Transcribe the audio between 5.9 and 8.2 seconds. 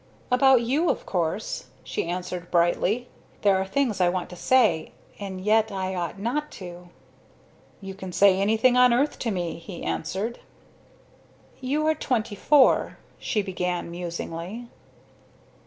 ought not to." "You can